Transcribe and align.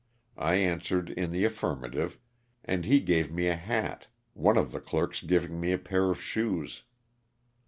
I 0.39 0.55
answered 0.55 1.11
in 1.11 1.31
the 1.31 1.45
affirmative 1.45 2.17
and 2.65 2.85
he 2.85 3.01
gave 3.01 3.31
me 3.31 3.45
a 3.47 3.55
hat, 3.55 4.07
one 4.33 4.57
of 4.57 4.71
the 4.71 4.79
clerks 4.81 5.21
giving 5.21 5.59
me 5.61 5.71
a 5.73 5.77
pair 5.77 6.09
of 6.09 6.19
shoes. 6.19 6.85